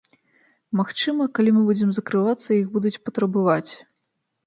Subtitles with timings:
[0.79, 3.71] Магчыма, калі мы будзем закрывацца, іх будуць патрабаваць.